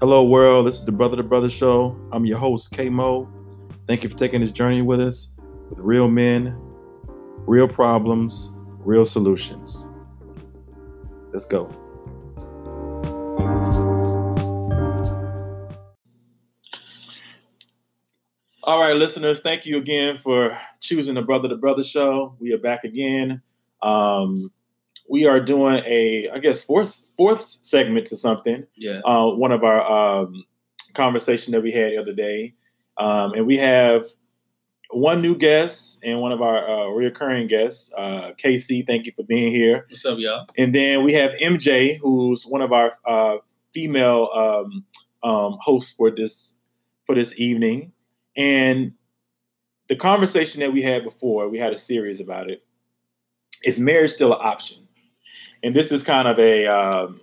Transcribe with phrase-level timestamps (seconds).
[0.00, 0.66] Hello, world.
[0.66, 1.94] This is the Brother to Brother Show.
[2.10, 3.28] I'm your host, K Mo.
[3.86, 5.34] Thank you for taking this journey with us
[5.68, 6.56] with real men,
[7.46, 9.90] real problems, real solutions.
[11.34, 11.66] Let's go.
[18.62, 22.34] All right, listeners, thank you again for choosing the Brother to Brother Show.
[22.40, 23.42] We are back again.
[23.82, 24.50] Um,
[25.10, 28.64] we are doing a, I guess, fourth fourth segment to something.
[28.76, 29.00] Yeah.
[29.04, 29.82] Uh, one of our
[30.22, 30.44] um,
[30.94, 32.54] conversation that we had the other day,
[32.96, 34.06] um, and we have
[34.90, 38.82] one new guest and one of our uh, reoccurring guests, uh, Casey.
[38.82, 39.84] Thank you for being here.
[39.90, 40.46] What's up, y'all?
[40.56, 43.38] And then we have MJ, who's one of our uh,
[43.74, 44.84] female um,
[45.28, 46.60] um, hosts for this
[47.04, 47.92] for this evening.
[48.36, 48.92] And
[49.88, 52.62] the conversation that we had before, we had a series about it.
[53.64, 54.86] Is marriage still an option?
[55.62, 57.20] And this is kind of a, um,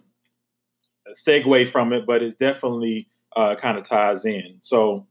[1.07, 4.57] a segue from it, but it's definitely uh, kind of ties in.
[4.59, 5.07] So,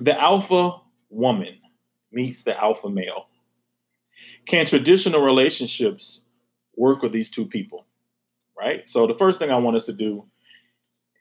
[0.00, 0.76] the alpha
[1.08, 1.58] woman
[2.10, 3.28] meets the alpha male.
[4.46, 6.24] Can traditional relationships
[6.76, 7.86] work with these two people?
[8.58, 8.88] Right.
[8.88, 10.24] So, the first thing I want us to do,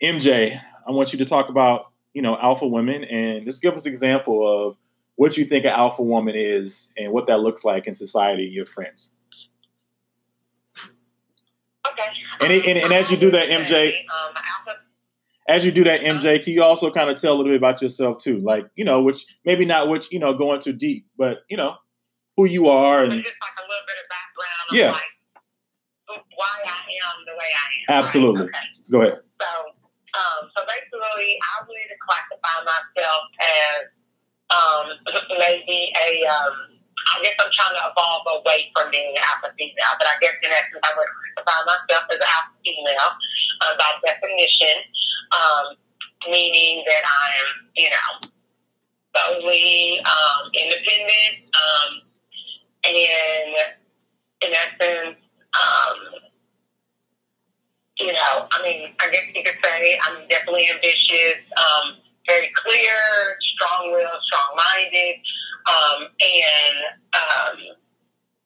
[0.01, 3.85] MJ, I want you to talk about you know alpha women and just give us
[3.85, 4.75] an example of
[5.17, 8.65] what you think an alpha woman is and what that looks like in society your
[8.65, 9.11] friends
[11.99, 12.45] Okay.
[12.45, 14.33] And it- and- and as you do that, MJ Um,
[15.49, 17.81] as you do that mj can you also kind of tell a little bit about
[17.81, 21.39] yourself too like you know which maybe not which you know going too deep but
[21.49, 21.73] you know
[22.35, 24.91] who you are and just like a little bit of background of Yeah.
[24.91, 28.03] like why I am the way I am.
[28.03, 28.41] Absolutely.
[28.41, 28.49] Right?
[28.49, 28.91] Okay.
[28.91, 29.47] go ahead So,
[30.19, 33.87] um, so basically, I really to classify myself as
[34.51, 34.85] um,
[35.39, 36.25] maybe a.
[36.27, 40.15] Um, I guess I'm trying to evolve away from being an alpha female, but I
[40.19, 43.09] guess in essence, I would classify myself as an alpha female
[43.63, 44.77] uh, by definition,
[45.31, 45.65] um,
[46.29, 48.09] meaning that I'm, you know,
[49.15, 51.91] solely um, independent, um,
[52.85, 53.77] and
[54.41, 55.17] in essence,
[55.57, 55.97] um,
[57.99, 62.93] you know, I mean, I guess you could say I'm definitely ambitious, um, very clear,
[63.55, 65.15] strong-willed, strong-minded,
[65.67, 66.77] um, and
[67.13, 67.57] um,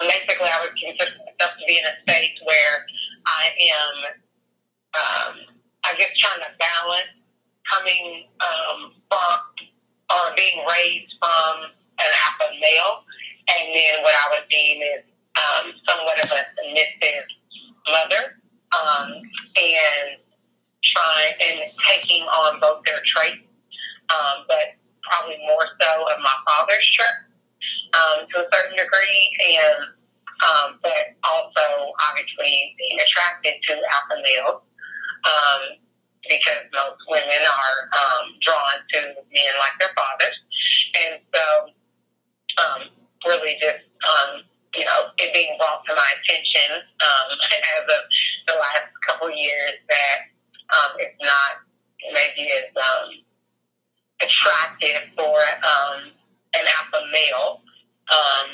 [0.09, 2.85] basically, I would consider myself to be in a state where
[3.27, 3.95] I am,
[4.97, 5.33] um,
[5.85, 7.13] I guess, trying to balance
[7.69, 9.37] coming um, from
[10.11, 13.05] or being raised from an alpha male,
[13.55, 15.03] and then what I would deem is
[15.37, 17.25] um, somewhat of a submissive
[17.87, 18.41] mother,
[18.75, 19.07] um,
[19.55, 20.19] and
[20.83, 23.45] trying and taking on both their traits,
[24.09, 24.75] um, but
[25.09, 27.31] probably more so of my father's traits
[27.95, 29.21] um, to a certain degree,
[29.57, 29.79] and
[30.41, 31.65] um, but also
[32.09, 34.61] obviously being attracted to alpha males.
[35.21, 35.81] Um,
[36.29, 38.99] because most women are um, drawn to
[39.33, 40.37] men like their fathers,
[41.01, 41.45] and so
[42.61, 42.81] um,
[43.25, 44.41] really just um,
[44.75, 47.27] you know it being brought to my attention um,
[47.77, 48.01] as of
[48.47, 50.19] the last couple years that
[50.73, 51.65] um, it's not
[52.13, 53.07] maybe as um,
[54.23, 56.11] attractive for um,
[56.53, 57.61] an alpha male
[58.11, 58.47] um,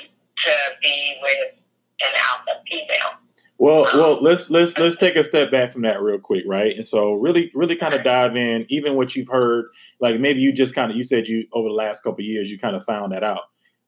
[0.45, 0.51] to
[0.81, 1.53] be with
[2.01, 3.19] an alpha female.
[3.57, 6.75] well well let's let's let's take a step back from that real quick right?
[6.75, 9.66] And so really really kind of dive in even what you've heard
[10.00, 12.51] like maybe you just kind of you said you over the last couple of years
[12.51, 13.41] you kind of found that out.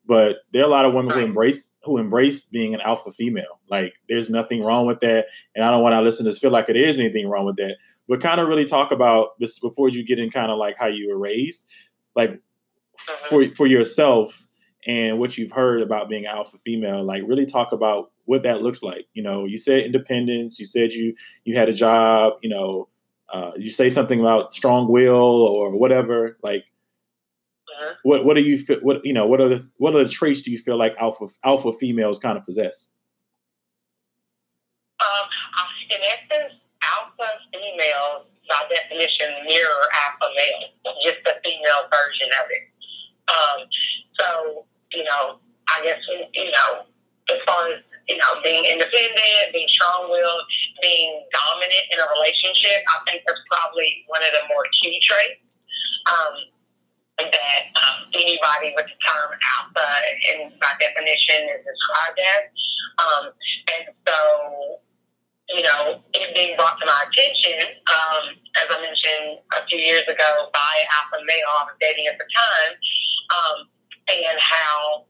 [0.05, 3.59] But there are a lot of women who embrace who embrace being an alpha female.
[3.69, 6.67] Like there's nothing wrong with that and i don't want our listeners to feel like
[6.67, 7.75] there is anything wrong with that
[8.09, 10.87] but kind of really talk about this before you get in kind of like how
[10.87, 11.67] you were raised
[12.15, 12.41] like
[13.29, 14.37] for for yourself
[14.87, 18.81] and what you've heard about being alpha female like really talk about what that looks
[18.83, 19.07] like.
[19.13, 21.15] You know you said independence you said you
[21.45, 22.89] you had a job you know
[23.31, 26.65] uh, you say something about strong will or whatever like
[27.69, 27.95] Mhm.
[28.01, 30.41] what what do you feel what you know what are the what are the traits
[30.41, 32.89] do you feel like alpha alpha females kind of possess
[34.99, 35.29] Um,
[35.89, 36.59] in essence,
[37.79, 40.71] alpha females, by definition, mirror alpha males,
[41.05, 42.65] just the female version of it.
[43.29, 43.59] Um,
[44.19, 45.39] so, you know,
[45.69, 45.99] I guess,
[46.33, 46.83] you know,
[47.29, 50.43] as far as, you know, being independent, being strong willed,
[50.81, 55.41] being dominant in a relationship, I think that's probably one of the more key traits.
[56.09, 56.33] Um,
[57.19, 59.29] that um, anybody with the term
[59.59, 59.87] alpha,
[60.31, 62.43] and by definition, is described as.
[62.95, 63.23] Um,
[63.75, 64.79] and so,
[65.49, 68.23] you know, it being brought to my attention, um,
[68.57, 72.27] as I mentioned a few years ago, by alpha male I was dating at the
[72.29, 72.71] time,
[73.33, 73.57] um,
[74.13, 75.05] and how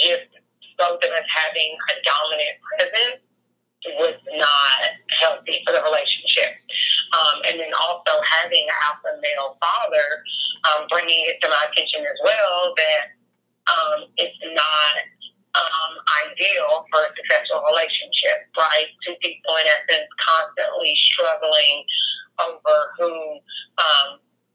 [0.00, 0.32] just
[0.78, 3.20] both of us having a dominant presence
[4.00, 4.80] was not
[5.20, 6.56] healthy for the relationship.
[7.12, 10.08] Um, and then also having an alpha male father,
[10.72, 13.04] um, bringing it to my attention as well that
[13.68, 14.92] um, it's not
[15.54, 15.92] um,
[16.24, 18.88] ideal for a successful relationship, right?
[19.04, 21.84] Two people in essence constantly struggling
[22.40, 23.12] over who
[23.78, 24.08] um,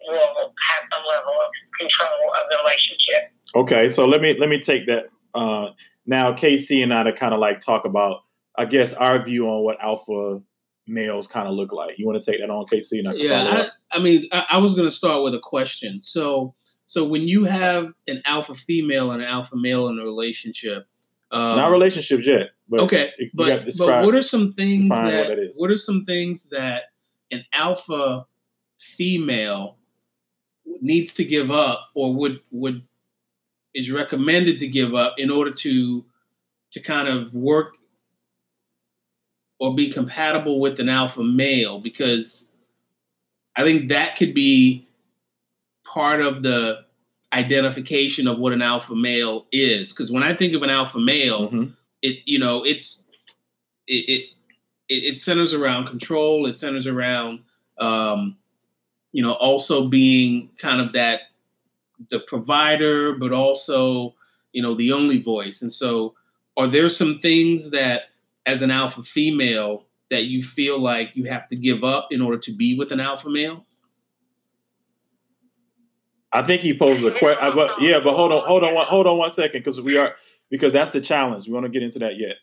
[0.07, 3.31] will have some level of control of the relationship.
[3.55, 5.07] Okay, so let me let me take that.
[5.33, 5.71] Uh,
[6.05, 8.21] now, Casey and I to kind of like talk about,
[8.57, 10.41] I guess, our view on what alpha
[10.87, 11.99] males kind of look like.
[11.99, 12.99] You want to take that on, Casey?
[12.99, 15.99] And I yeah, I, I, mean, I, I was going to start with a question.
[16.01, 16.55] So,
[16.87, 20.87] so when you have an alpha female and an alpha male in a relationship,
[21.31, 22.51] um, not relationships yet.
[22.69, 26.83] But okay, but, but what are some things that what, what are some things that
[27.29, 28.25] an alpha
[28.77, 29.75] female
[30.81, 32.81] needs to give up or would would
[33.73, 36.05] is recommended to give up in order to
[36.71, 37.75] to kind of work
[39.59, 42.49] or be compatible with an alpha male because
[43.57, 44.86] I think that could be
[45.97, 46.85] part of the
[47.33, 49.91] identification of what an alpha male is.
[49.91, 51.71] Because when I think of an alpha male, mm-hmm.
[52.03, 53.07] it you know it's
[53.87, 54.25] it, it
[54.89, 56.45] it centers around control.
[56.45, 57.39] It centers around
[57.79, 58.37] um,
[59.11, 61.21] you know also being kind of that
[62.11, 64.13] the provider, but also
[64.51, 65.63] you know the only voice.
[65.63, 66.13] And so,
[66.57, 68.03] are there some things that
[68.45, 72.37] as an alpha female that you feel like you have to give up in order
[72.37, 73.65] to be with an alpha male?
[76.33, 77.51] I think he poses a question.
[77.55, 80.15] But yeah, but hold on, hold on, hold on one second, because we are
[80.49, 81.47] because that's the challenge.
[81.47, 82.35] We want to get into that yet.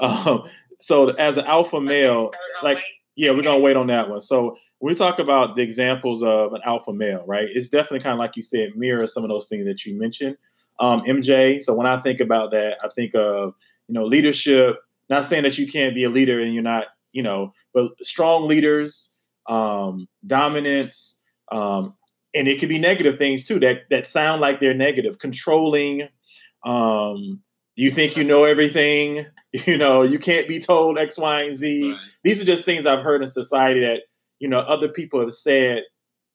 [0.00, 0.44] Um,
[0.80, 2.32] so as an alpha male,
[2.62, 2.82] like
[3.16, 4.20] yeah, we're gonna wait on that one.
[4.20, 7.48] So we talk about the examples of an alpha male, right?
[7.50, 10.36] It's definitely kind of like you said, mirror some of those things that you mentioned,
[10.80, 11.62] um, MJ.
[11.62, 13.54] So when I think about that, I think of
[13.88, 14.76] you know leadership.
[15.10, 18.48] Not saying that you can't be a leader and you're not, you know, but strong
[18.48, 19.12] leaders,
[19.46, 21.20] um, dominance,
[21.52, 21.94] um,
[22.34, 25.18] and it could be negative things too that that sound like they're negative.
[25.18, 26.08] Controlling
[26.64, 27.40] um
[27.76, 29.26] you think you know everything?
[29.66, 31.92] You know you can't be told x y and z.
[31.92, 32.00] Right.
[32.24, 34.00] these are just things i've heard in society that
[34.40, 35.84] you know other people have said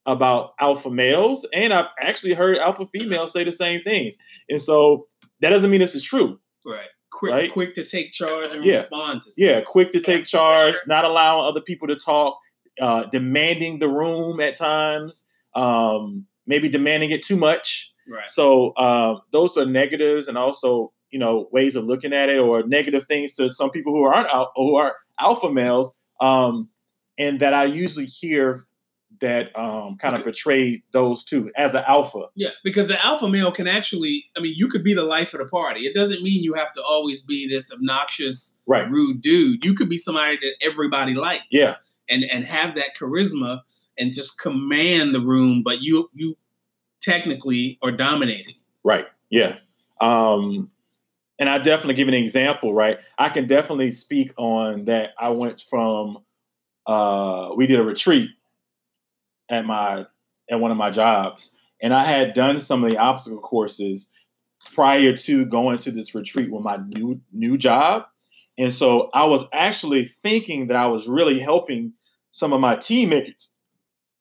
[0.05, 4.15] about alpha males and i've actually heard alpha females say the same things.
[4.47, 5.07] And so
[5.41, 6.39] that doesn't mean this is true.
[6.65, 6.87] Right.
[7.11, 7.51] Quick right?
[7.51, 8.77] quick to take charge and yeah.
[8.77, 12.39] respond to yeah quick to take charge not allowing other people to talk
[12.79, 17.93] uh, demanding the room at times um, maybe demanding it too much.
[18.07, 18.29] Right.
[18.29, 22.63] So uh, those are negatives, and also you know ways of looking at it, or
[22.63, 26.69] negative things to some people who aren't who are alpha males, um,
[27.17, 28.63] and that I usually hear
[29.21, 32.25] that um, kind of portray those two as an alpha.
[32.35, 35.39] Yeah, because the alpha male can actually, I mean, you could be the life of
[35.39, 35.81] the party.
[35.81, 38.89] It doesn't mean you have to always be this obnoxious, right.
[38.89, 39.63] rude dude.
[39.63, 41.43] You could be somebody that everybody likes.
[41.51, 41.75] Yeah.
[42.09, 43.61] And and have that charisma
[43.99, 46.37] and just command the room, but you you
[47.01, 48.55] technically are dominating.
[48.83, 49.05] Right.
[49.29, 49.57] Yeah.
[50.01, 50.71] Um,
[51.37, 52.73] and I definitely give an example.
[52.73, 52.97] Right.
[53.17, 55.11] I can definitely speak on that.
[55.19, 56.19] I went from
[56.87, 58.31] uh, we did a retreat
[59.49, 60.05] at my
[60.49, 64.09] at one of my jobs, and I had done some of the obstacle courses
[64.73, 68.05] prior to going to this retreat with my new new job.
[68.57, 71.93] And so I was actually thinking that I was really helping
[72.31, 73.53] some of my teammates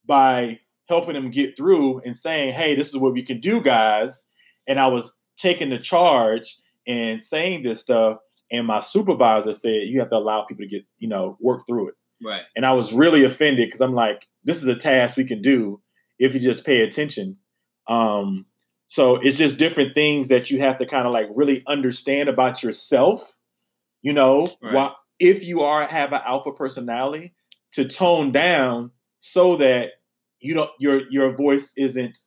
[0.08, 4.26] by helping them get through and saying, hey, this is what we can do, guys.
[4.66, 8.18] And I was taking the charge and saying this stuff.
[8.50, 11.88] And my supervisor said, you have to allow people to get, you know, work through
[11.88, 11.94] it.
[12.24, 12.42] Right.
[12.56, 15.80] And I was really offended because I'm like, this is a task we can do
[16.18, 17.36] if you just pay attention.
[17.86, 18.46] Um,
[18.86, 22.62] so it's just different things that you have to kind of like really understand about
[22.62, 23.34] yourself,
[24.00, 24.72] you know, right.
[24.72, 27.34] while, if you are have an alpha personality
[27.72, 29.90] to tone down so that
[30.40, 32.18] you don't your your voice isn't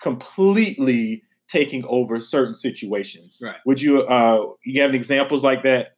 [0.00, 3.40] completely taking over certain situations.
[3.42, 3.56] Right.
[3.66, 5.96] Would you uh you have examples like that,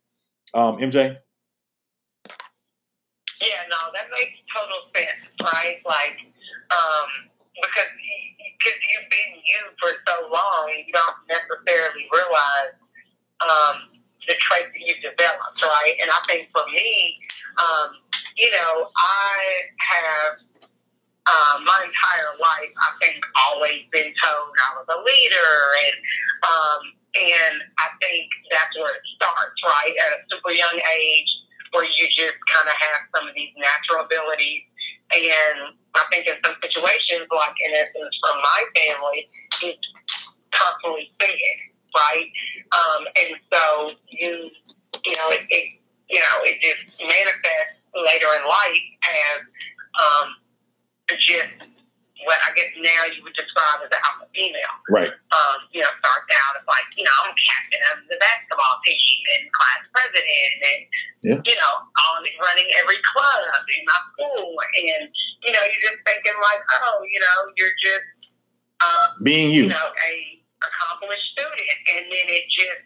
[0.54, 1.16] um, MJ?
[3.42, 5.76] Yeah, no, that makes total sense, right?
[5.84, 6.16] Like,
[6.72, 7.90] um, because
[8.58, 12.74] because you've been you for so long, you don't necessarily realize
[13.44, 15.94] um, the traits that you've developed, right?
[16.00, 17.20] And I think for me,
[17.60, 17.90] um,
[18.36, 19.36] you know, I
[19.78, 20.32] have
[21.26, 25.96] um, my entire life, I think, always been told I was a leader, and
[26.46, 26.80] um,
[27.16, 29.94] and I think that's where it starts, right?
[30.06, 31.30] At a super young age,
[31.72, 34.62] where you just kind of have some of these natural abilities,
[35.10, 39.26] and I think in some situations, like in essence, from my family,
[39.66, 39.86] it's
[40.54, 41.58] constantly fed,
[41.90, 42.30] right?
[42.70, 43.62] Um, and so
[44.14, 44.50] you,
[45.02, 45.66] you know, it, it
[46.08, 49.40] you know, it just manifests later in life as
[49.96, 50.28] um,
[51.14, 51.76] just
[52.26, 54.76] what I guess now you would describe as an alpha female.
[54.90, 55.14] Right.
[55.30, 59.18] Um, you know, starts out as like, you know, I'm captain of the basketball team
[59.38, 60.80] and class president and,
[61.22, 61.40] yeah.
[61.46, 64.58] you know, I'm running every club in my school.
[64.58, 65.06] And,
[65.46, 68.10] you know, you're just thinking like, oh, you know, you're just
[68.82, 69.70] um, being you.
[69.70, 70.12] You know, a
[70.66, 71.78] accomplished student.
[71.94, 72.82] And then it just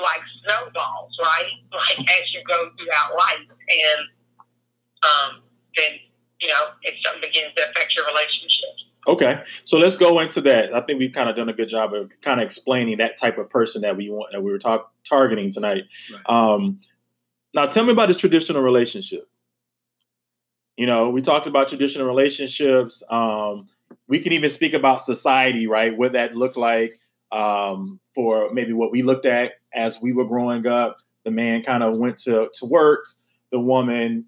[0.00, 1.52] like snowballs, right?
[1.68, 3.44] Like as you go throughout life.
[3.50, 4.00] And
[5.04, 5.30] um,
[5.76, 6.00] then
[6.40, 8.70] you know, if something begins to affect your relationship.
[9.06, 10.74] Okay, so let's go into that.
[10.74, 13.38] I think we've kind of done a good job of kind of explaining that type
[13.38, 15.84] of person that we want that we were talk, targeting tonight.
[16.12, 16.22] Right.
[16.26, 16.80] Um,
[17.54, 19.28] now, tell me about this traditional relationship.
[20.76, 23.02] You know, we talked about traditional relationships.
[23.10, 23.68] Um,
[24.06, 25.96] we can even speak about society, right?
[25.96, 26.94] What that looked like
[27.32, 30.96] um, for maybe what we looked at as we were growing up.
[31.24, 33.04] The man kind of went to to work.
[33.50, 34.26] The woman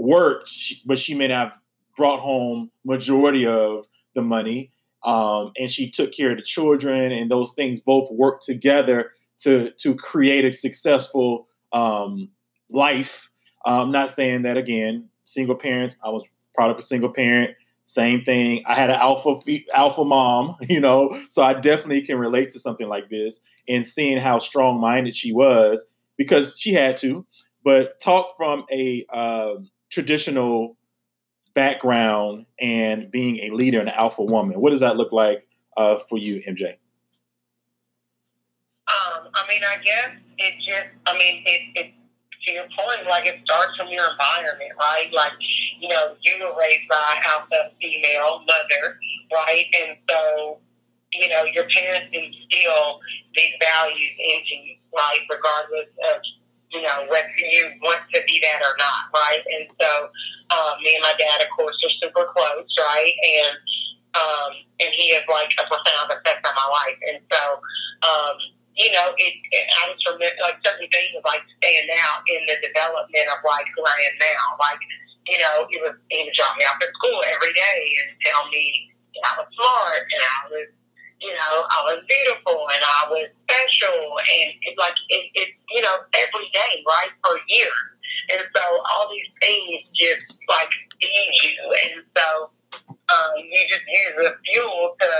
[0.00, 0.50] worked,
[0.86, 1.58] but she may have
[1.96, 4.72] brought home majority of the money.
[5.04, 9.70] Um, and she took care of the children, and those things both worked together to
[9.70, 12.28] to create a successful um,
[12.68, 13.30] life.
[13.64, 15.08] I'm not saying that again.
[15.24, 15.96] Single parents.
[16.04, 17.56] I was proud of a single parent.
[17.84, 18.62] Same thing.
[18.66, 19.38] I had an alpha
[19.74, 23.40] alpha mom, you know, so I definitely can relate to something like this.
[23.68, 25.86] And seeing how strong minded she was
[26.18, 27.26] because she had to,
[27.64, 30.76] but talk from a um, traditional
[31.54, 34.60] background and being a leader and an alpha woman.
[34.60, 36.76] What does that look like uh, for you, MJ?
[38.88, 41.94] Um, I mean, I guess it just, I mean, it, it,
[42.46, 45.08] to your point, like it starts from your environment, right?
[45.12, 45.32] Like,
[45.78, 48.98] you know, you were raised by alpha female mother,
[49.34, 49.66] right?
[49.82, 50.58] And so,
[51.12, 53.00] you know, your parents instill
[53.36, 55.20] these values into you, right?
[55.30, 56.22] Regardless of
[56.70, 59.42] you know, whether you want to be that or not, right?
[59.58, 59.90] And so,
[60.54, 63.14] um, me and my dad, of course, are super close, right?
[63.38, 63.54] And
[64.14, 66.98] um, and he has like a profound effect on my life.
[67.06, 67.42] And so,
[68.02, 68.36] um,
[68.74, 72.58] you know, it, it I was remember like certain things like stand out in the
[72.62, 74.44] development of like who I am now.
[74.58, 74.82] Like,
[75.30, 78.46] you know, he was he would drop me off at school every day and tell
[78.50, 78.90] me
[79.26, 80.68] I was smart and I was
[81.20, 85.82] you know, I was beautiful and I was special and it, like it, it, you
[85.82, 87.86] know, every day, right, for years.
[88.32, 92.50] And so all these things just like feed you, and so
[92.84, 95.10] um, you just use the fuel to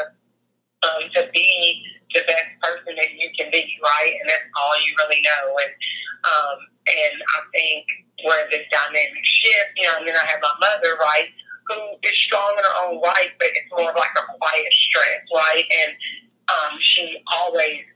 [0.83, 4.13] um, to be the best person that you can be, right?
[4.15, 5.57] And that's all you really know.
[5.59, 5.73] And
[6.25, 7.85] um, and I think
[8.25, 11.29] where this dynamic shift, you know, and then I have my mother, right?
[11.71, 15.27] Who is strong in her own right, but it's more of like a quiet strength,
[15.35, 15.65] right?
[15.87, 15.93] And
[16.51, 17.87] um, she always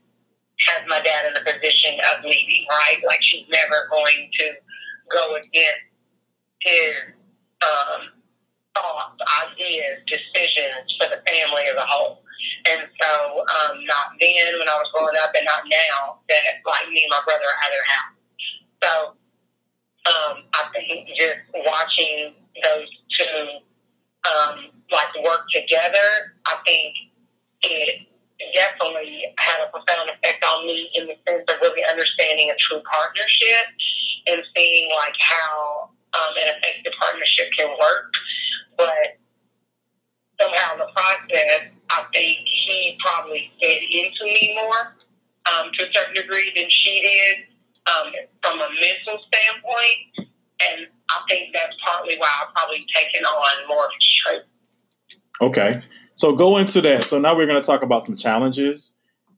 [0.67, 3.03] has my dad in the position of leading, right?
[3.05, 4.45] Like she's never going to
[5.11, 5.91] go against
[6.61, 6.95] his
[7.61, 8.15] um,
[8.75, 12.23] thoughts, ideas, decisions for the family as a whole.
[12.69, 16.89] And so, um, not then when I was growing up, and not now that like
[16.89, 18.15] me and my brother are of the house.
[18.83, 18.91] So,
[20.05, 23.59] um, I think just watching those two
[24.25, 26.93] um, like work together, I think
[27.61, 28.07] it
[28.53, 32.81] definitely had a profound effect on me in the sense of really understanding a true
[32.91, 33.65] partnership
[34.27, 38.13] and seeing like how um, an effective partnership can work.
[38.77, 39.17] But
[40.39, 44.95] somehow in the process, I think he probably fed into me more
[45.53, 47.45] um, to a certain degree than she did
[47.87, 50.29] um, from a mental standpoint.
[50.67, 54.41] And I think that's partly why I've probably taken on more of his trait.
[55.41, 55.81] Okay.
[56.15, 57.03] So go into that.
[57.03, 58.95] So now we're going to talk about some challenges.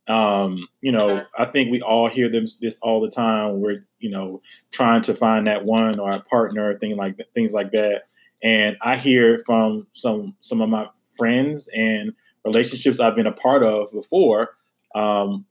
[0.07, 3.59] Um, you know, I think we all hear them this all the time.
[3.59, 7.71] We're, you know, trying to find that one or a partner, thing like things like
[7.71, 8.03] that.
[8.41, 12.13] And I hear from some some of my friends and
[12.45, 14.51] relationships I've been a part of before,
[14.95, 15.45] um,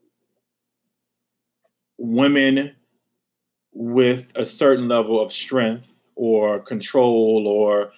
[1.99, 2.75] women
[3.73, 7.93] with a certain level of strength or control or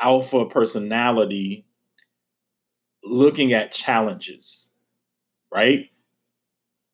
[0.00, 1.64] alpha personality
[3.04, 4.70] looking at challenges
[5.52, 5.90] right?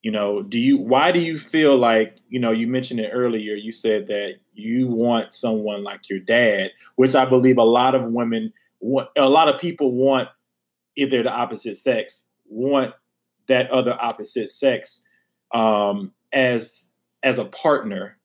[0.02, 3.56] You know do you why do you feel like you know you mentioned it earlier
[3.56, 8.04] you said that you want someone like your dad which i believe a lot of
[8.04, 10.28] women want a lot of people want
[10.94, 12.94] if they're the opposite sex want
[13.48, 15.02] that other opposite sex
[15.52, 16.90] um, as
[17.24, 18.16] as a partner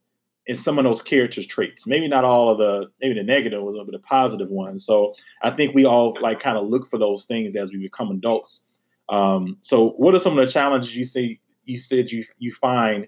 [0.48, 1.86] in some of those characters traits.
[1.86, 4.86] Maybe not all of the maybe the negative ones, but the positive ones.
[4.86, 8.12] So I think we all like kind of look for those things as we become
[8.12, 8.66] adults.
[9.10, 13.08] Um, so what are some of the challenges you see you said you you find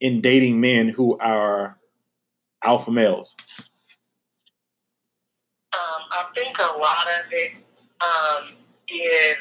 [0.00, 1.78] in dating men who are
[2.64, 3.34] alpha males?
[6.12, 7.52] I think a lot of it
[8.00, 8.54] um,
[8.88, 9.36] is,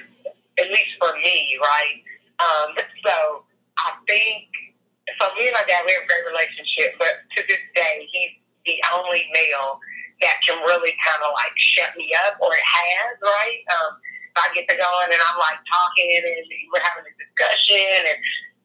[0.60, 2.02] at least for me, right?
[2.40, 2.76] Um,
[3.06, 3.44] so
[3.78, 4.46] I think,
[5.22, 8.34] so me and my dad, we have a great relationship, but to this day, he's
[8.66, 9.78] the only male
[10.26, 13.62] that can really kind of like shut me up, or has, right?
[13.70, 14.02] Um,
[14.34, 16.26] I get to going and I'm like talking and
[16.72, 18.20] we're having a discussion and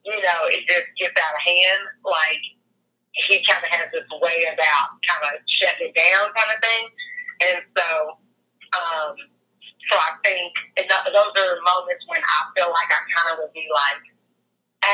[0.07, 1.83] you know it just gets out of hand.
[2.07, 2.45] Like
[3.27, 6.85] he kind of has this way about kind of shutting it down, kind of thing.
[7.51, 7.89] And so,
[8.79, 9.13] um,
[9.91, 13.53] so I think and those are moments when I feel like I kind of would
[13.53, 14.16] be like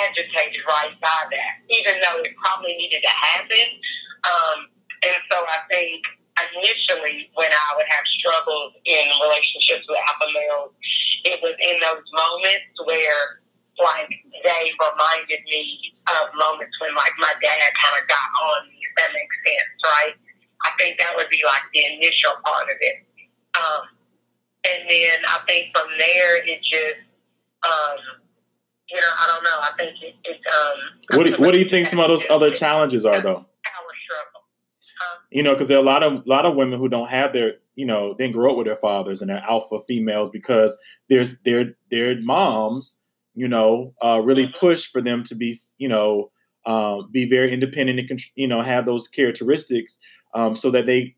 [0.06, 3.66] agitated right by that, even though it probably needed to happen.
[4.25, 4.58] Um,
[5.02, 6.06] and so I think
[6.38, 10.72] initially when I would have struggles in relationships with alpha males,
[11.25, 13.42] it was in those moments where
[13.80, 14.11] like
[14.44, 18.92] they reminded me of moments when like my dad kind of got on me, if
[18.96, 20.14] that makes sense, right?
[20.64, 22.99] I think that would be like the initial part of it.
[23.56, 23.82] Um,
[24.68, 27.02] and then I think from there it just
[27.66, 28.22] um,
[28.92, 29.58] you know, I don't know.
[29.61, 32.52] I think it, it's um What do, what do you think some of those other
[32.52, 33.46] challenges are though?
[35.32, 37.32] you know, because there are a lot of a lot of women who don't have
[37.32, 40.76] their, you know, didn't grow up with their fathers and they're alpha females because
[41.08, 43.00] there's their their moms,
[43.34, 44.58] you know, uh, really mm-hmm.
[44.58, 46.30] push for them to be, you know,
[46.66, 49.99] um, be very independent and you know have those characteristics,
[50.34, 51.16] um, so that they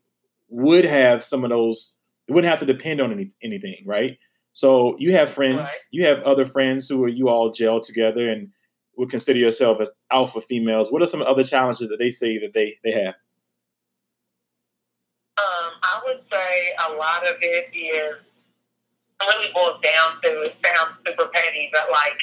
[0.49, 1.97] would have some of those.
[2.27, 4.17] They wouldn't have to depend on any, anything, right?
[4.55, 5.83] So you have friends, right.
[5.91, 8.47] you have other friends who are you all gel together and
[8.95, 10.93] would consider yourself as alpha females.
[10.93, 13.19] What are some other challenges that they say that they they have?
[15.35, 18.15] Um, I would say a lot of it is
[19.27, 22.15] really boils down to it sounds super petty, but like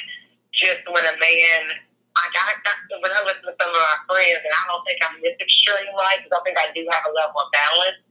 [0.57, 1.61] just when a man,
[2.17, 2.49] I got
[2.97, 5.93] when I listen to some of my friends, and I don't think I'm this extreme,
[6.01, 6.17] right?
[6.17, 8.01] Because I think I do have a level of balance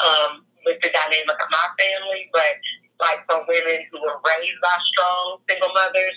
[0.00, 0.30] um,
[0.64, 2.56] with the dynamic of my family, but
[3.00, 6.16] like for women who were raised by strong single mothers,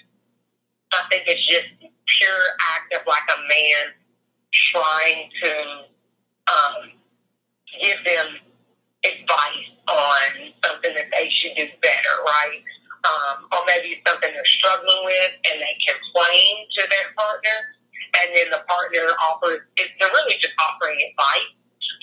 [0.93, 2.43] I think it's just pure
[2.75, 3.83] act of like a man
[4.51, 5.51] trying to
[6.51, 6.91] um,
[7.81, 8.27] give them
[9.05, 12.61] advice on something that they should do better, right?
[13.01, 17.57] Um, or maybe something they're struggling with and they complain to their partner,
[18.21, 21.49] and then the partner offers, they're really just offering advice.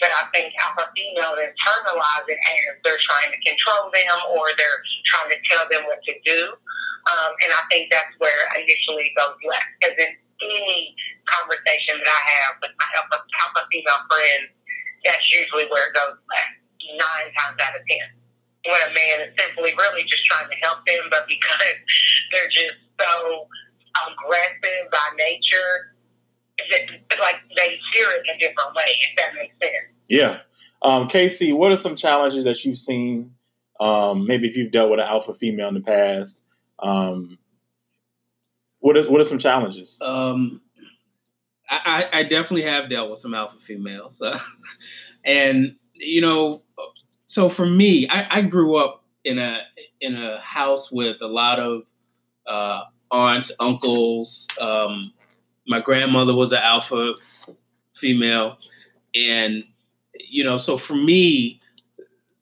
[0.01, 4.81] But I think alpha females internalize it as they're trying to control them or they're
[5.11, 6.55] trying to tell them what to do.
[7.11, 9.71] Um, and I think that's where initially goes left.
[9.81, 10.95] Because in any
[11.27, 14.55] conversation that I have with my alpha, alpha female friends,
[15.03, 16.55] that's usually where it goes left,
[16.95, 18.07] nine times out of ten.
[18.67, 21.79] When a man is simply really just trying to help them, but because
[22.31, 23.47] they're just so
[24.07, 25.97] aggressive by nature,
[27.21, 29.95] like they hear it in a different way, if that makes sense.
[30.09, 30.39] Yeah.
[30.83, 33.35] Um, Casey, what are some challenges that you've seen?
[33.81, 36.45] Um, maybe if you've dealt with an alpha female in the past,
[36.81, 37.39] um,
[38.81, 39.99] what is what are some challenges?
[40.01, 40.61] Um,
[41.71, 44.39] I, I definitely have dealt with some alpha females, uh,
[45.25, 46.63] and you know,
[47.27, 49.61] so for me, I, I, grew up in a
[50.01, 51.83] in a house with a lot of
[52.47, 54.47] uh, aunts, uncles.
[54.61, 55.13] Um,
[55.69, 57.15] my grandmother was an alpha
[57.95, 58.59] female,
[59.15, 59.65] and
[60.19, 61.61] you know, so for me,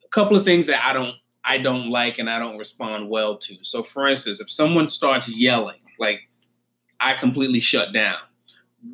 [0.04, 3.36] a couple of things that I don't I don't like and I don't respond well
[3.38, 3.56] to.
[3.62, 6.20] So, for instance, if someone starts yelling, like
[7.00, 8.18] I completely shut down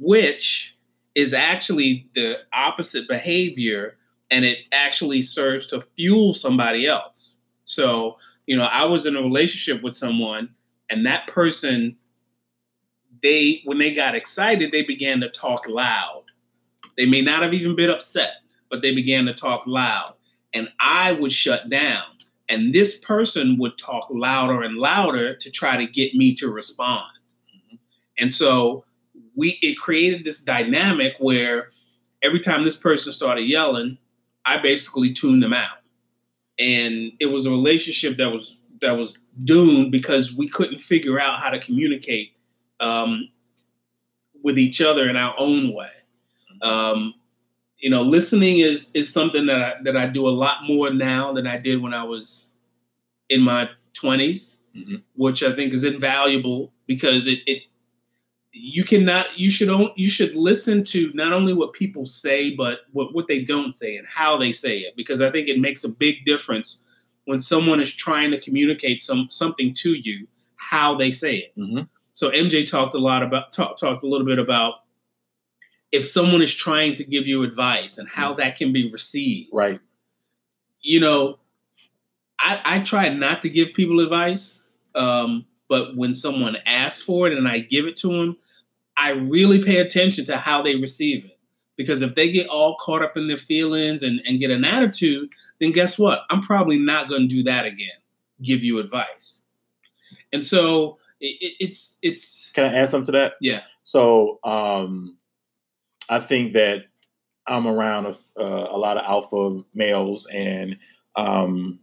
[0.01, 0.77] which
[1.15, 3.97] is actually the opposite behavior
[4.31, 7.39] and it actually serves to fuel somebody else.
[7.65, 8.17] So,
[8.47, 10.49] you know, I was in a relationship with someone
[10.89, 11.97] and that person
[13.23, 16.25] they when they got excited, they began to talk loud.
[16.97, 18.35] They may not have even been upset,
[18.71, 20.15] but they began to talk loud.
[20.53, 22.03] And I would shut down.
[22.49, 27.07] And this person would talk louder and louder to try to get me to respond.
[28.19, 28.85] And so
[29.35, 31.71] we it created this dynamic where
[32.23, 33.97] every time this person started yelling,
[34.45, 35.79] I basically tuned them out.
[36.59, 41.39] And it was a relationship that was that was doomed because we couldn't figure out
[41.39, 42.33] how to communicate
[42.83, 43.29] um,
[44.43, 45.91] with each other in our own way.
[46.61, 47.15] Um,
[47.79, 51.33] you know, listening is is something that I, that I do a lot more now
[51.33, 52.53] than I did when I was
[53.29, 54.97] in my 20s, mm-hmm.
[55.15, 57.63] which I think is invaluable because it, it
[58.53, 63.15] you cannot you should you should listen to not only what people say but what,
[63.15, 65.89] what they don't say and how they say it because i think it makes a
[65.89, 66.85] big difference
[67.25, 71.81] when someone is trying to communicate some something to you how they say it mm-hmm.
[72.23, 74.75] So mj talked a lot about talk, talked a little bit about
[75.91, 78.41] if someone is trying to give you advice and how mm-hmm.
[78.41, 79.81] that can be received right
[80.81, 81.39] you know
[82.43, 84.63] I, I try not to give people advice,
[84.95, 88.37] um, but when someone asks for it and I give it to them,
[88.97, 91.39] I really pay attention to how they receive it.
[91.77, 95.31] Because if they get all caught up in their feelings and, and get an attitude,
[95.59, 96.23] then guess what?
[96.31, 97.89] I'm probably not going to do that again.
[98.43, 99.41] Give you advice.
[100.33, 102.51] And so it, it's it's.
[102.51, 103.33] Can I add something to that?
[103.41, 103.63] Yeah.
[103.85, 105.17] So um,
[106.09, 106.85] I think that
[107.47, 110.77] I'm around a, uh, a lot of alpha males, and
[111.17, 111.79] um,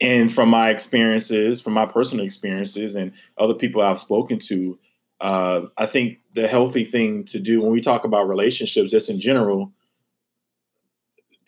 [0.00, 4.78] and from my experiences, from my personal experiences, and other people I've spoken to,
[5.20, 9.20] uh, I think the healthy thing to do when we talk about relationships, just in
[9.20, 9.72] general,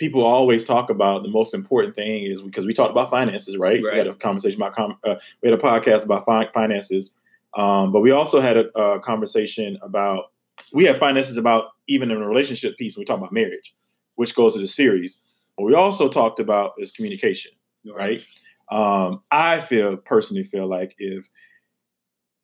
[0.02, 3.80] people always talk about the most important thing is because we talked about finances, right?
[3.84, 3.92] right.
[3.92, 7.12] We had a conversation about com- uh, we had a podcast about fi- finances,
[7.54, 10.32] um, but we also had a, a, conversation about
[10.72, 12.96] we have finances about even in a relationship piece.
[12.96, 13.76] We talk about marriage,
[14.16, 15.20] which goes to the series.
[15.54, 17.52] What we also talked about is communication,
[17.94, 18.26] right?
[18.72, 21.28] Um, I feel personally feel like if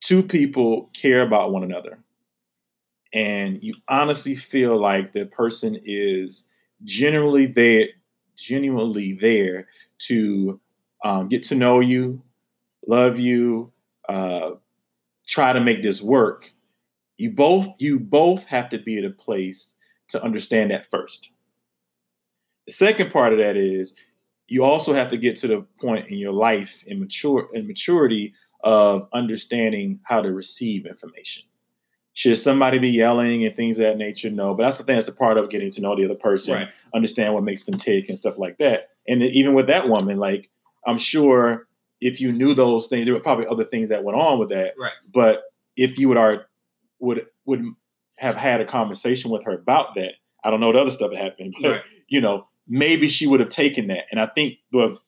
[0.01, 1.99] two people care about one another
[3.13, 6.48] and you honestly feel like the person is
[6.85, 7.89] generally there,
[8.37, 9.69] genuinely there
[10.07, 10.61] to
[11.05, 12.23] um, get to know you,
[12.87, 13.73] love you,
[14.09, 14.53] uh,
[15.27, 16.51] try to make this work.
[17.17, 19.75] You both you both have to be at a place
[20.09, 21.31] to understand that first.
[22.67, 23.97] The second part of that is
[24.47, 28.35] you also have to get to the point in your life and mature and maturity
[28.65, 31.45] of understanding how to receive information.
[32.19, 34.29] Should somebody be yelling and things of that nature?
[34.29, 36.55] No, but that's the thing that's a part of getting to know the other person,
[36.55, 36.69] right.
[36.93, 38.89] understand what makes them tick and stuff like that.
[39.07, 40.51] And even with that woman, like
[40.85, 41.69] I'm sure
[42.01, 44.75] if you knew those things, there were probably other things that went on with that.
[44.77, 44.91] Right.
[45.15, 45.45] But
[45.77, 46.49] if you would are
[46.99, 47.65] would would
[48.17, 51.23] have had a conversation with her about that, I don't know what other stuff that
[51.23, 51.83] happened, but right.
[52.09, 54.07] you know, maybe she would have taken that.
[54.11, 54.99] And I think the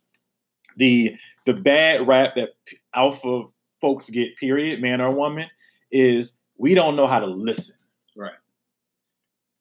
[0.77, 2.51] the the bad rap that
[2.94, 3.46] alpha
[3.81, 5.49] folks get, period, man or woman,
[5.90, 7.77] is we don't know how to listen.
[8.14, 8.35] Right.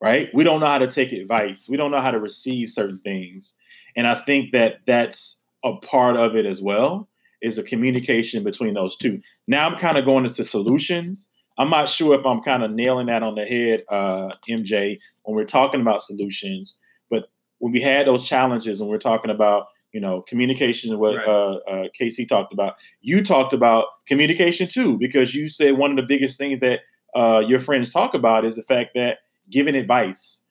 [0.02, 0.30] Right?
[0.34, 1.68] We don't know how to take advice.
[1.70, 3.56] We don't know how to receive certain things.
[3.96, 7.08] And I think that that's a part of it as well
[7.42, 9.22] is a communication between those two.
[9.48, 11.30] Now I'm kind of going into solutions.
[11.58, 15.36] I'm not sure if I'm kind of nailing that on the head, uh, MJ, when
[15.36, 16.78] we're talking about solutions
[17.10, 21.28] But when we had those challenges and we're talking about you know communication what right.
[21.28, 25.98] uh, uh, Casey talked about, you talked about communication too because you said one of
[25.98, 26.82] the biggest things that
[27.16, 30.44] uh, your friends talk about is the fact that giving advice,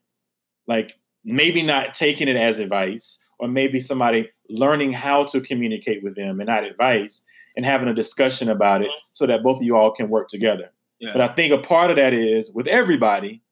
[0.66, 6.16] like maybe not taking it as advice, or maybe somebody learning how to communicate with
[6.16, 7.24] them and not advice,
[7.56, 10.70] and having a discussion about it so that both of you all can work together.
[11.00, 11.12] Yeah.
[11.12, 13.42] But I think a part of that is with everybody,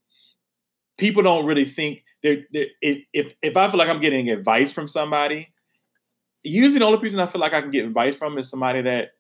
[0.97, 4.89] people don't really think they're, they're, if if I feel like I'm getting advice from
[4.89, 5.49] somebody,
[6.47, 9.13] usually the only person I feel like I can get advice from is somebody that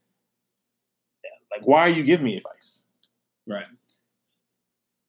[1.50, 2.84] like, why are you giving me advice?
[3.46, 3.66] Right.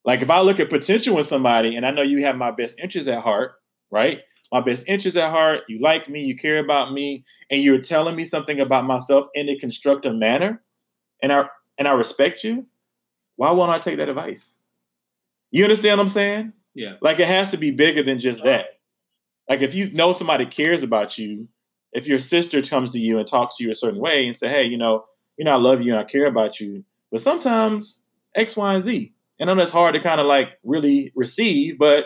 [0.05, 2.79] Like if I look at potential with somebody and I know you have my best
[2.79, 3.55] interests at heart,
[3.91, 4.21] right?
[4.51, 8.15] My best interests at heart, you like me, you care about me, and you're telling
[8.15, 10.61] me something about myself in a constructive manner,
[11.21, 12.65] and I and I respect you,
[13.35, 14.55] why won't I take that advice?
[15.51, 16.53] You understand what I'm saying?
[16.73, 16.93] Yeah.
[17.01, 18.79] Like it has to be bigger than just that.
[19.49, 21.49] Like if you know somebody cares about you,
[21.93, 24.49] if your sister comes to you and talks to you a certain way and say,
[24.49, 25.05] "Hey, you know,
[25.37, 28.03] you know, I love you and I care about you," but sometimes
[28.35, 29.13] X, Y, and Z.
[29.39, 32.05] And I know that's hard to kind of like really receive, but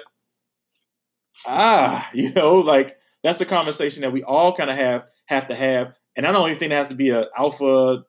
[1.46, 5.56] ah, you know, like that's a conversation that we all kind of have have to
[5.56, 5.94] have.
[6.16, 8.04] And I don't even think it has to be an alpha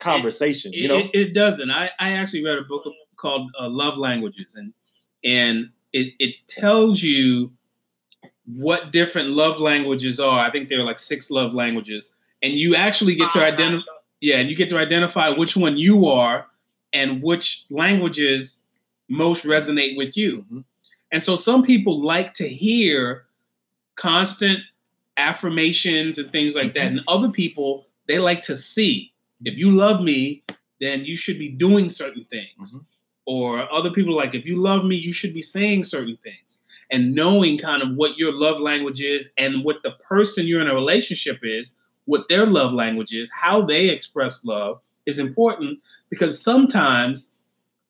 [0.00, 0.72] conversation.
[0.74, 1.70] It, you know, it, it, doesn't.
[1.70, 2.84] I I actually read a book
[3.16, 4.72] called uh, Love Languages, and
[5.24, 7.52] and it, it tells you
[8.46, 10.40] what different love languages are.
[10.40, 12.10] I think there are like six love languages,
[12.42, 13.84] and you actually get to identify.
[14.20, 16.46] Yeah, and you get to identify which one you are
[16.92, 18.62] and which languages
[19.08, 20.38] most resonate with you.
[20.38, 20.60] Mm-hmm.
[21.12, 23.26] And so some people like to hear
[23.96, 24.60] constant
[25.18, 26.78] affirmations and things like mm-hmm.
[26.78, 29.12] that, and other people they like to see.
[29.44, 30.42] If you love me,
[30.80, 32.76] then you should be doing certain things.
[32.76, 32.84] Mm-hmm
[33.26, 37.14] or other people like if you love me you should be saying certain things and
[37.14, 40.74] knowing kind of what your love language is and what the person you're in a
[40.74, 45.78] relationship is what their love language is how they express love is important
[46.10, 47.30] because sometimes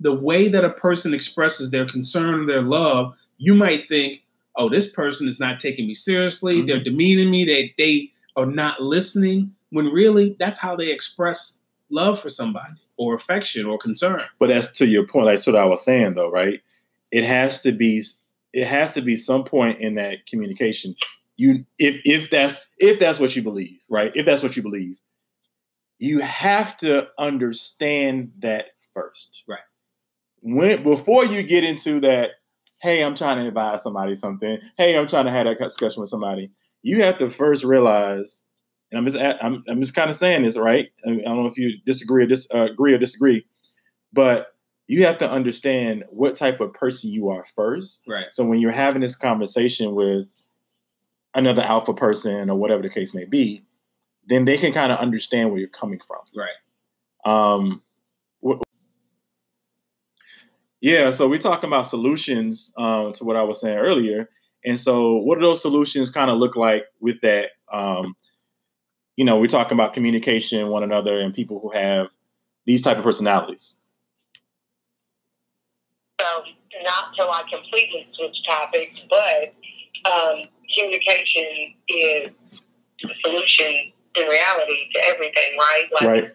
[0.01, 4.23] the way that a person expresses their concern or their love you might think
[4.57, 6.67] oh this person is not taking me seriously mm-hmm.
[6.67, 12.21] they're demeaning me they they are not listening when really that's how they express love
[12.21, 14.23] for somebody or affection or concern.
[14.39, 16.63] But as to your point, like what I was saying though, right?
[17.11, 18.05] It has to be
[18.57, 20.97] it has to be some point in that communication
[21.37, 24.11] You if if that's if that's what you believe, right?
[24.15, 24.99] If that's what you believe,
[25.99, 29.45] you have to understand that first.
[29.47, 29.61] Right.
[30.41, 32.31] When before you get into that,
[32.81, 34.59] hey, I'm trying to advise somebody something.
[34.79, 36.51] Hey, I'm trying to have that discussion with somebody.
[36.83, 38.43] You have to first realize,
[38.91, 40.89] and I'm just I'm, I'm just kind of saying this, right?
[41.07, 43.45] I, don't know if you disagree or dis, uh, agree or disagree,
[44.15, 44.56] but
[44.87, 48.03] you have to understand what type of person you are first.
[48.07, 48.27] Right.
[48.31, 50.33] So when you're having this conversation with
[51.35, 53.65] another alpha person or whatever the case may be,
[54.27, 56.21] then they can kind of understand where you're coming from.
[56.35, 56.51] Right.
[57.25, 57.83] Um,
[60.81, 64.29] yeah, so we're talking about solutions um, to what I was saying earlier.
[64.65, 67.51] And so, what do those solutions kind of look like with that?
[67.73, 68.15] Um,
[69.17, 72.11] you know, we're talking about communication, one another, and people who have
[72.67, 73.77] these type of personalities.
[76.85, 79.55] Not to I completely switch topics, but
[80.11, 80.43] um,
[80.79, 82.31] communication is
[83.03, 85.89] the solution in reality to everything, right?
[85.93, 86.33] Like right.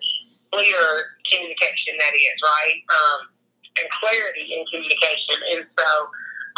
[0.54, 0.84] clear
[1.32, 2.78] communication, that is, right?
[2.90, 3.20] Um,
[3.80, 5.38] and clarity in communication.
[5.56, 5.90] And so,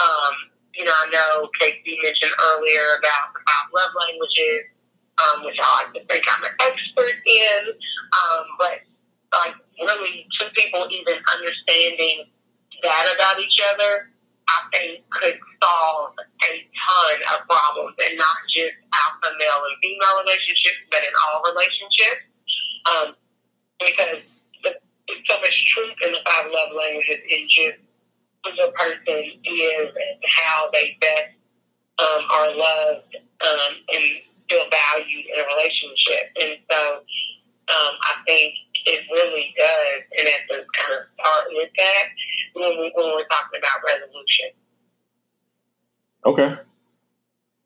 [0.02, 0.34] um,
[0.74, 4.74] you know, I know Casey mentioned earlier about the five love languages,
[5.22, 8.82] um, which I like to think I'm an expert in, um, but
[9.34, 12.33] like really two people even understanding
[12.84, 14.14] that about each other
[14.48, 20.16] I think could solve a ton of problems, and not just alpha male and female
[20.22, 22.24] relationships, but in all relationships.
[22.84, 23.08] Um,
[23.80, 24.22] because
[24.64, 24.72] the,
[25.08, 27.80] there's so much truth in the five love languages in just
[28.44, 31.32] who the person is and how they best
[32.00, 34.04] um, are loved um, and
[34.50, 36.24] feel valued in a relationship.
[36.44, 36.80] And so
[37.72, 38.54] um, I think
[38.86, 42.06] it really does, and that's kind of start with that
[42.64, 44.50] when, we, when we're talking about resolution.
[46.26, 46.56] Okay.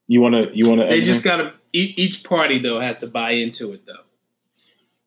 [0.08, 0.56] You want to?
[0.56, 0.88] You want to?
[0.88, 1.54] They just got to.
[1.74, 4.08] Each party though has to buy into it though,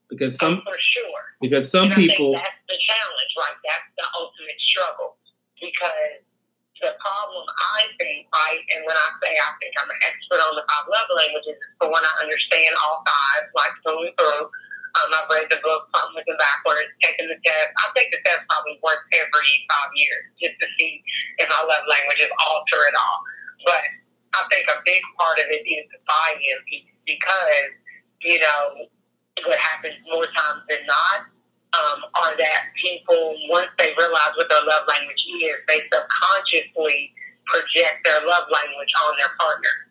[0.09, 1.23] because some oh, for sure.
[1.41, 2.37] Because some and people.
[2.37, 3.59] that's the challenge, right?
[3.65, 5.17] That's the ultimate struggle.
[5.57, 6.21] Because
[6.85, 10.57] the problem, I think, right, and when I say I think I'm an expert on
[10.57, 14.53] the five love languages, for when I understand all five, like going through
[14.99, 17.71] um, I've read the book Something Looking Backwards, taken the test.
[17.79, 21.03] I take the test probably once every five years just to see
[21.39, 23.19] if my love languages alter at all.
[23.63, 23.83] But
[24.35, 26.59] I think a big part of it is the buy-in
[27.07, 27.71] because,
[28.27, 28.91] you know,
[29.47, 31.19] what happens more times than not
[31.71, 37.15] um, are that people, once they realize what their love language is, they subconsciously
[37.47, 39.90] project their love language on their partner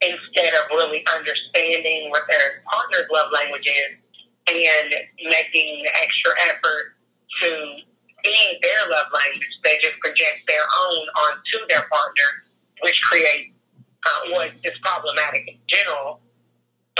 [0.00, 4.00] instead of really understanding what their partner's love language is
[4.48, 4.94] and
[5.30, 6.96] making the extra effort
[7.42, 7.48] to
[8.24, 9.48] being their love language.
[9.64, 12.28] They just project their own onto their partner,
[12.82, 13.52] which creates
[14.06, 16.20] uh, what is problematic in general.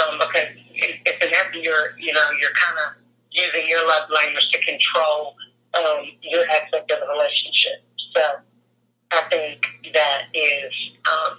[0.01, 4.45] Um, because it's an effort you're, you know, you're kind of using your love language
[4.53, 5.35] to control
[5.75, 7.85] um, your aspect of the relationship.
[8.17, 8.23] So
[9.13, 10.73] I think that is
[11.11, 11.39] um,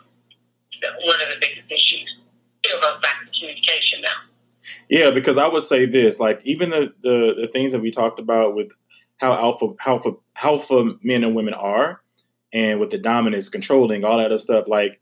[1.04, 2.17] one of the biggest issues.
[2.63, 4.10] It goes back to communication now.
[4.89, 8.20] Yeah, because I would say this, like even the, the, the things that we talked
[8.20, 8.72] about with
[9.17, 12.02] how alpha alpha alpha men and women are,
[12.54, 15.00] and with the dominance, controlling, all that other stuff, like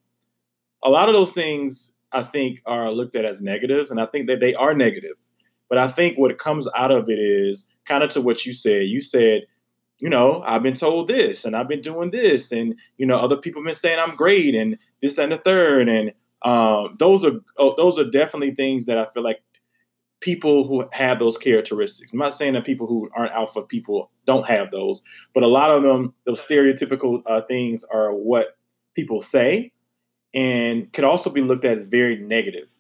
[0.84, 4.06] a lot of those things I think are looked at as negatives, negative, and I
[4.06, 5.16] think that they are negative.
[5.70, 8.88] But I think what comes out of it is kind of to what you said.
[8.88, 9.44] You said,
[10.00, 13.38] you know, I've been told this, and I've been doing this, and you know, other
[13.38, 17.40] people have been saying I'm great, and this and the third, and um, those are
[17.58, 19.42] oh, those are definitely things that I feel like
[20.22, 22.14] people who have those characteristics.
[22.14, 25.02] I'm not saying that people who aren't alpha people don't have those,
[25.34, 28.58] but a lot of them, those stereotypical uh, things are what
[28.96, 29.72] people say
[30.34, 32.76] and could also be looked at as very negative.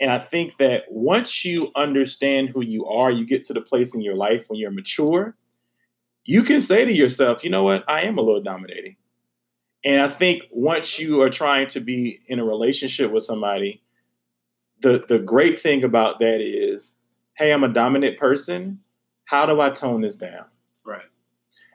[0.00, 3.94] And I think that once you understand who you are, you get to the place
[3.94, 5.36] in your life when you're mature,
[6.24, 8.96] you can say to yourself, you know what, I am a little dominating.
[9.84, 13.82] And I think once you are trying to be in a relationship with somebody,
[14.80, 16.94] the the great thing about that is,
[17.34, 18.80] hey, I'm a dominant person.
[19.24, 20.44] How do I tone this down?
[20.84, 21.02] Right.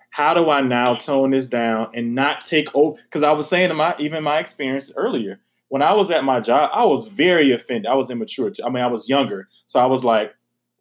[0.09, 2.99] How do I now tone this down and not take over?
[3.01, 6.39] Because I was saying to my even my experience earlier, when I was at my
[6.39, 7.87] job, I was very offended.
[7.87, 8.51] I was immature.
[8.63, 10.33] I mean, I was younger, so I was like,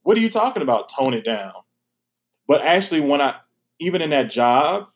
[0.03, 0.91] "What are you talking about?
[0.91, 1.53] Tone it down."
[2.47, 3.37] But actually, when I
[3.79, 4.89] even in that job,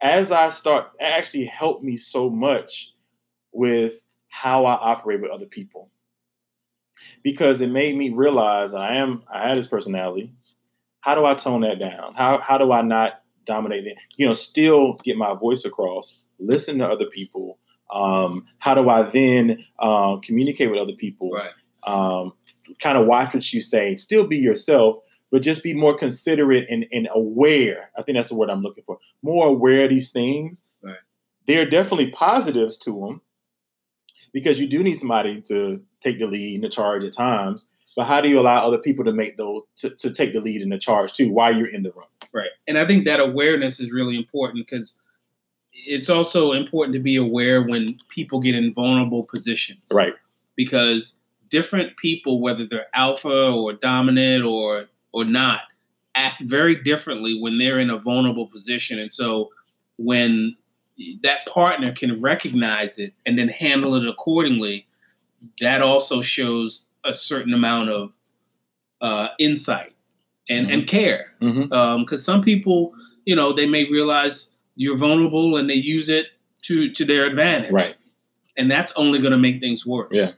[0.00, 2.94] as I start, it actually helped me so much
[3.52, 5.90] with how I operate with other people
[7.22, 10.32] because it made me realize I am I had this personality.
[11.00, 12.14] How do I tone that down?
[12.14, 13.96] How how do I not dominate it?
[14.16, 17.58] You know, still get my voice across, listen to other people,
[17.92, 21.30] Um, how do I then uh, communicate with other people?
[21.30, 21.50] Right.
[21.86, 22.32] Um,
[22.80, 23.96] kind of watch what you say.
[23.96, 24.96] Still be yourself,
[25.30, 27.90] but just be more considerate and, and aware.
[27.96, 28.98] I think that's the word I'm looking for.
[29.22, 30.64] More aware of these things.
[30.82, 30.96] Right.
[31.46, 33.20] There are definitely positives to them
[34.32, 37.66] because you do need somebody to take the lead and the charge at times.
[37.96, 40.62] But how do you allow other people to make those to, to take the lead
[40.62, 42.04] and the charge too while you're in the room?
[42.32, 42.50] Right.
[42.68, 44.96] And I think that awareness is really important because
[45.72, 49.86] it's also important to be aware when people get in vulnerable positions.
[49.92, 50.14] Right.
[50.54, 51.16] Because
[51.48, 55.60] different people, whether they're alpha or dominant or or not,
[56.14, 58.98] act very differently when they're in a vulnerable position.
[58.98, 59.50] And so
[59.96, 60.56] when
[61.22, 64.86] that partner can recognize it and then handle it accordingly,
[65.60, 68.12] that also shows a certain amount of
[69.00, 69.94] uh, insight
[70.48, 70.74] and, mm-hmm.
[70.74, 71.32] and care.
[71.40, 71.72] Because mm-hmm.
[71.72, 72.92] um, some people,
[73.24, 76.26] you know, they may realize you're vulnerable and they use it
[76.62, 77.72] to to their advantage.
[77.72, 77.94] Right.
[78.56, 80.10] And that's only going to make things worse.
[80.12, 80.32] Yeah.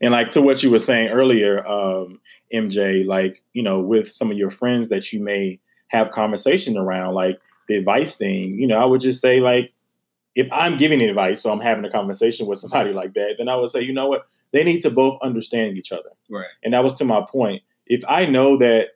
[0.00, 2.20] And like to what you were saying earlier, um,
[2.52, 7.14] MJ, like, you know, with some of your friends that you may have conversation around,
[7.14, 9.72] like the advice thing, you know, I would just say, like,
[10.34, 13.56] if I'm giving advice, so I'm having a conversation with somebody like that, then I
[13.56, 16.10] would say, you know what, they need to both understand each other.
[16.28, 16.46] Right.
[16.62, 17.62] And that was to my point.
[17.86, 18.90] If I know that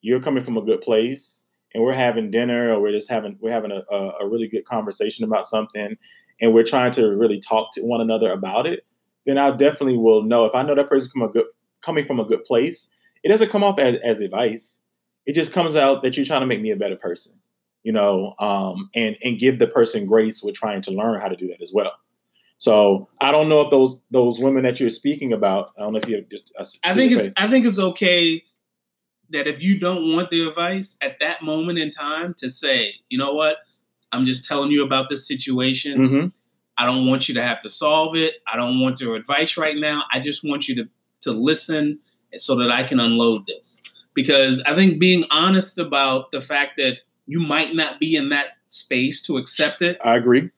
[0.00, 3.52] you're coming from a good place and we're having dinner or we're just having we're
[3.52, 5.96] having a, a, a really good conversation about something
[6.40, 8.84] and we're trying to really talk to one another about it,
[9.26, 11.46] then I definitely will know if I know that person's from a good,
[11.84, 12.90] coming from a good place.
[13.22, 14.80] It doesn't come off as, as advice.
[15.26, 17.32] It just comes out that you're trying to make me a better person,
[17.82, 21.36] you know, um, and and give the person grace with trying to learn how to
[21.36, 21.92] do that as well.
[22.58, 25.70] So I don't know if those those women that you're speaking about.
[25.78, 26.52] I don't know if you have just.
[26.84, 28.42] I think it's I think it's okay
[29.30, 33.16] that if you don't want the advice at that moment in time to say, you
[33.16, 33.58] know what,
[34.12, 35.98] I'm just telling you about this situation.
[35.98, 36.26] Mm-hmm.
[36.80, 38.36] I don't want you to have to solve it.
[38.50, 40.04] I don't want your advice right now.
[40.10, 40.88] I just want you to
[41.22, 41.98] to listen
[42.34, 43.82] so that I can unload this.
[44.14, 46.94] Because I think being honest about the fact that
[47.26, 49.98] you might not be in that space to accept it.
[50.02, 50.50] I agree.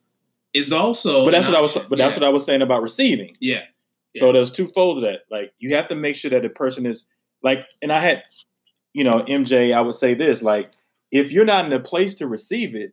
[0.55, 1.79] Is also But that's what option.
[1.79, 2.23] I was but that's yeah.
[2.23, 3.37] what I was saying about receiving.
[3.41, 3.63] Yeah.
[4.15, 4.21] yeah.
[4.21, 5.23] So there's two folds of that.
[5.29, 7.09] Like you have to make sure that the person is
[7.43, 8.23] like and I had
[8.93, 10.71] you know, MJ, I would say this like,
[11.11, 12.93] if you're not in a place to receive it,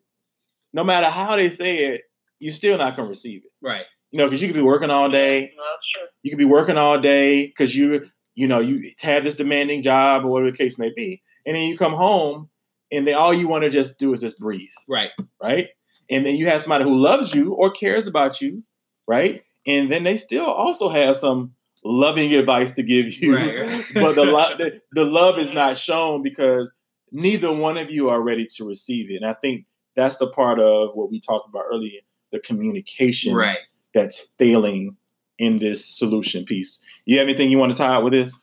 [0.73, 2.01] no matter how they say it,
[2.39, 3.51] you're still not going to receive it.
[3.61, 3.85] Right.
[4.11, 5.51] You know, because you could be working all day.
[5.95, 9.83] Sure, You could be working all day because you, you know, you have this demanding
[9.83, 12.49] job or whatever the case may be, and then you come home
[12.91, 14.69] and then all you want to just do is just breathe.
[14.87, 15.11] Right.
[15.41, 15.69] Right.
[16.09, 18.63] And then you have somebody who loves you or cares about you,
[19.07, 19.43] right?
[19.67, 23.35] And then they still also have some loving advice to give you.
[23.35, 26.73] Right, but the, lo- the, the love is not shown because
[27.11, 29.17] neither one of you are ready to receive it.
[29.21, 31.99] And I think that's the part of what we talked about earlier,
[32.31, 33.57] the communication right.
[33.93, 34.95] that's failing
[35.37, 36.79] in this solution piece.
[37.05, 38.37] You have anything you want to tie out with this,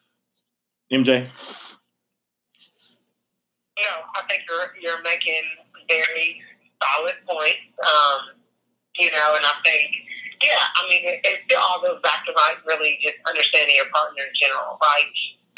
[0.92, 1.29] MJ?
[3.79, 5.42] No, I think you're you're making
[5.88, 6.40] very
[6.83, 7.61] solid points.
[7.85, 8.40] Um,
[8.99, 9.92] you know, and I think
[10.42, 14.25] yeah, I mean, it, it all goes back to like really just understanding your partner
[14.25, 15.09] in general, right?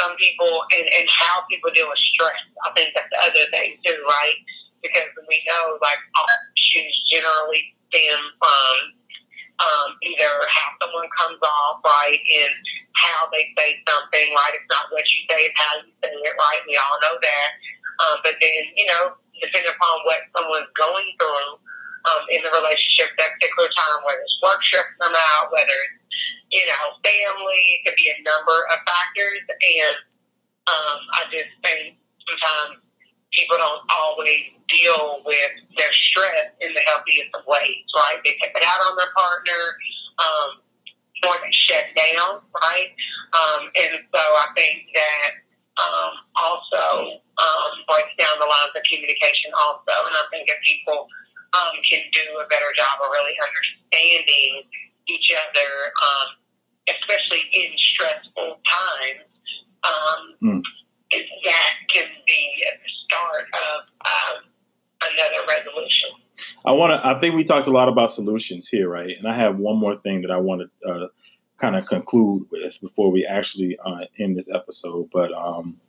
[0.01, 2.39] Some people and, and how people deal with stress.
[2.67, 4.39] I think that's the other thing too, right?
[4.83, 8.75] Because we know like all issues generally stem from
[9.59, 12.55] um, either how someone comes off, right, and
[12.95, 14.55] how they say something, right?
[14.55, 16.63] It's not what you say, it's how you say it, right?
[16.67, 17.51] We all know that.
[17.99, 21.59] Um, but then, you know, depending upon what someone's going through,
[22.07, 25.75] um, in the relationship at that particular time, whether it's work stressing them out, whether
[25.75, 25.99] it's,
[26.55, 29.43] you know, family, it could be a number of factors.
[29.45, 29.97] And
[30.71, 32.81] um, I just think sometimes
[33.33, 38.19] people don't always deal with their stress in the healthiest of ways, right?
[38.25, 39.63] They take it out on their partner.
[40.19, 40.51] Um,
[41.27, 42.95] or they shut down, right?
[43.35, 45.31] Um, and so I think that
[45.79, 49.95] um, also um, breaks down the lines of communication also.
[50.07, 51.07] And I think if people
[51.55, 54.63] um, can do a better job of really understanding
[55.09, 56.29] each other, um,
[56.87, 59.27] especially in stressful times.
[59.87, 60.63] Um, mm.
[61.11, 64.45] That can be at the start of um,
[65.13, 66.11] another resolution.
[66.67, 67.07] I want to.
[67.07, 69.17] I think we talked a lot about solutions here, right?
[69.17, 71.09] And I have one more thing that I want to uh,
[71.57, 75.09] kind of conclude with before we actually uh, end this episode.
[75.13, 75.81] But um,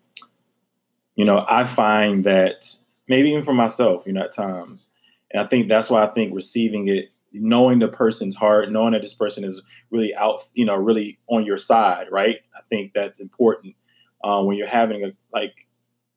[1.16, 2.74] you know, I find that
[3.08, 4.90] maybe even for myself, you know, at times
[5.32, 9.02] and I think that's why I think receiving it, knowing the person's heart, knowing that
[9.02, 9.62] this person is
[9.92, 12.38] really out, you know, really on your side, right?
[12.56, 13.76] I think that's important
[14.24, 15.68] uh, when you're having a like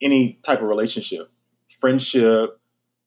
[0.00, 1.30] any type of relationship,
[1.80, 2.58] friendship,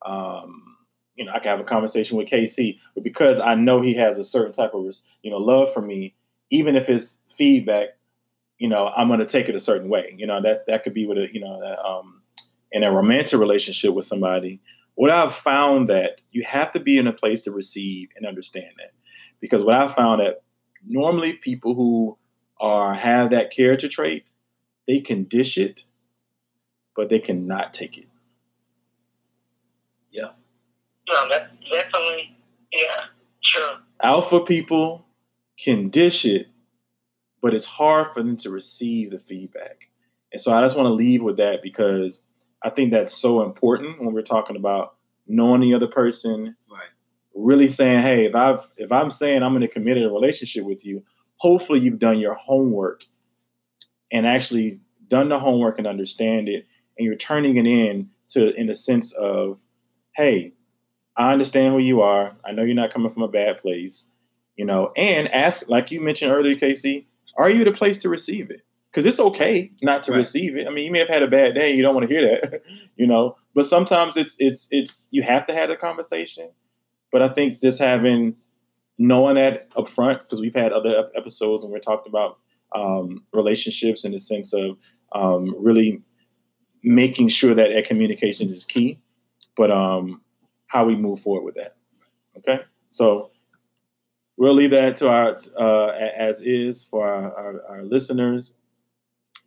[0.06, 0.78] um,
[1.16, 4.18] you know, I can have a conversation with Casey, but because I know he has
[4.18, 6.16] a certain type of, you know, love for me,
[6.52, 7.90] even if it's feedback,
[8.58, 10.14] you know, I'm going to take it a certain way.
[10.18, 12.22] You know, that that could be with a, you know, um,
[12.72, 14.62] in a romantic relationship with somebody.
[14.96, 18.72] What I've found that you have to be in a place to receive and understand
[18.78, 18.92] that,
[19.42, 20.44] because what I found that
[20.86, 22.18] normally people who
[22.60, 24.26] are have that character trait,
[24.88, 25.84] they can dish it,
[26.96, 28.08] but they cannot take it.
[30.12, 30.32] Yeah.
[31.10, 32.36] No, that's definitely
[32.72, 33.06] yeah,
[33.44, 33.78] true.
[34.02, 35.06] Alpha people
[35.58, 36.48] can dish it,
[37.42, 39.90] but it's hard for them to receive the feedback.
[40.32, 42.24] And so I just want to leave with that because
[42.62, 44.96] I think that's so important when we're talking about
[45.28, 46.90] knowing the other person, right.
[47.34, 51.04] really saying, hey, if I've if I'm saying I'm in a committed relationship with you,
[51.38, 53.04] hopefully you've done your homework
[54.12, 56.66] and actually done the homework and understand it,
[56.98, 59.60] and you're turning it in to in the sense of,
[60.16, 60.54] hey,
[61.18, 62.36] I understand who you are.
[62.46, 64.10] I know you're not coming from a bad place,
[64.56, 68.50] you know, and ask, like you mentioned earlier, Casey, are you the place to receive
[68.50, 68.62] it?
[68.92, 70.20] Because it's okay not to right.
[70.20, 70.68] receive it.
[70.68, 71.74] I mean, you may have had a bad day.
[71.74, 72.62] You don't want to hear that,
[72.96, 73.36] you know.
[73.54, 76.50] But sometimes it's it's it's you have to have a conversation.
[77.12, 78.36] But I think just having
[78.98, 82.40] knowing that up front, because we've had other episodes and we're talking about
[82.76, 84.78] um, relationships in the sense of
[85.14, 86.02] um, really
[86.84, 89.00] making sure that that communication is key.
[89.58, 90.22] But um,
[90.68, 91.76] how we move forward with that.
[92.38, 92.60] Okay,
[92.90, 93.32] so
[94.38, 98.54] we'll leave that to our uh, as is for our, our, our listeners,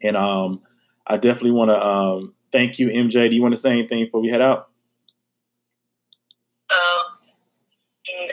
[0.02, 0.62] and um,
[1.06, 3.28] I definitely want to um, thank you, MJ.
[3.28, 4.70] Do you want to say anything before we head out?
[6.70, 7.02] Uh,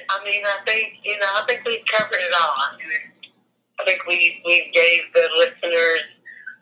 [0.10, 2.56] I mean, I think you know, I think we've covered it all.
[3.80, 6.02] I, think we we gave the listeners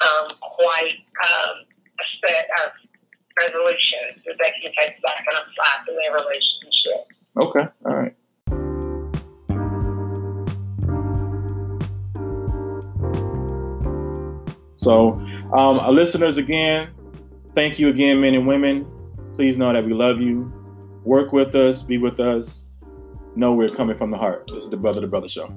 [0.01, 1.55] um, quite um,
[1.99, 2.71] a set of
[3.39, 7.13] resolutions that they can take back and apply to their relationship.
[7.37, 8.15] Okay, all right.
[14.75, 15.13] So,
[15.57, 16.89] um, our listeners, again,
[17.55, 18.85] thank you again, men and women.
[19.35, 20.51] Please know that we love you.
[21.05, 22.69] Work with us, be with us.
[23.35, 24.49] Know we're coming from the heart.
[24.53, 25.53] This is the Brother to Brother Show.